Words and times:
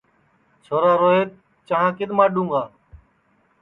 چھورا 0.63 0.91
روہِیت 1.01 1.29
چانٚھ 1.67 1.95
کِدؔ 1.97 2.11
ماڈُؔوں 2.17 2.47
گا 2.51 2.63